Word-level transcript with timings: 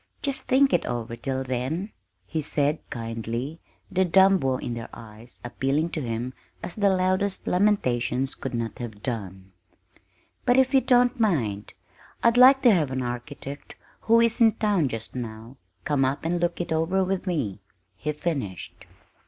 Just 0.23 0.47
think 0.47 0.73
it 0.73 0.83
over 0.87 1.15
till 1.15 1.43
then," 1.43 1.91
he 2.25 2.41
said 2.41 2.79
kindly, 2.89 3.59
the 3.91 4.03
dumb 4.03 4.39
woe 4.39 4.57
in 4.57 4.73
their 4.73 4.89
eyes 4.91 5.39
appealing 5.45 5.91
to 5.91 6.01
him 6.01 6.33
as 6.63 6.75
the 6.75 6.89
loudest 6.89 7.45
lamentations 7.45 8.33
could 8.33 8.55
not 8.55 8.79
have 8.79 9.03
done. 9.03 9.51
"But 10.43 10.57
if 10.57 10.73
you 10.73 10.81
don't 10.81 11.19
mind, 11.19 11.75
I'd 12.23 12.35
like 12.35 12.63
to 12.63 12.71
have 12.73 12.89
an 12.89 13.03
architect, 13.03 13.75
who 13.99 14.19
is 14.21 14.41
in 14.41 14.53
town 14.53 14.87
just 14.89 15.13
now, 15.13 15.57
come 15.83 16.03
up 16.03 16.25
and 16.25 16.39
look 16.39 16.59
it 16.59 16.71
over 16.71 17.03
with 17.03 17.27
me," 17.27 17.59
he 17.95 18.11
finished. 18.11 18.85